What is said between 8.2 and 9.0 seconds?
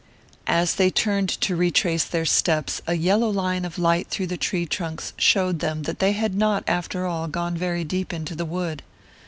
the wood.